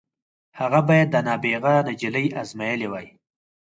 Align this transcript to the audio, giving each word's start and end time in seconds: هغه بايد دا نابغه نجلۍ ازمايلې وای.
هغه 0.59 0.79
بايد 0.87 1.07
دا 1.13 1.19
نابغه 1.27 1.73
نجلۍ 1.87 2.25
ازمايلې 2.41 2.87
وای. 2.91 3.07